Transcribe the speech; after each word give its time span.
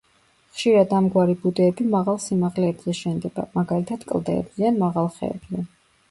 ხშირად 0.53 0.93
ამგვარი 0.99 1.33
ბუდეები 1.41 1.83
მაღალ 1.95 2.17
სიმაღლეებზე 2.23 2.95
შენდება, 2.99 3.43
მაგალითად 3.59 4.07
კლდეებზე 4.13 4.67
ან 4.71 4.81
მაღალ 4.85 5.11
ხეებზე. 5.19 5.63